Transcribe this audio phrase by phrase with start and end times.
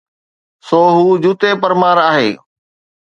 [0.67, 2.29] سو هو جوتي پرمار آهي.